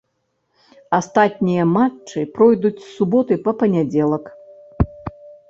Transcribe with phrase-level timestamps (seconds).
[0.97, 4.25] Астатнія матчы пройдуць з суботы па панядзелак.